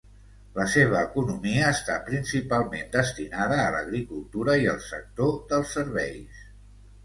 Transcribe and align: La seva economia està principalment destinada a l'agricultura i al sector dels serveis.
La 0.59 0.63
seva 0.75 0.95
economia 1.07 1.67
està 1.73 1.97
principalment 2.07 2.89
destinada 2.97 3.61
a 3.67 3.69
l'agricultura 3.77 4.59
i 4.65 4.69
al 4.75 4.83
sector 4.89 5.33
dels 5.55 5.79
serveis. 5.81 6.45